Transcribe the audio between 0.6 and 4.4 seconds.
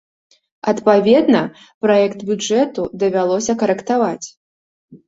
Адпаведна, праект бюджэту давялося карэктаваць.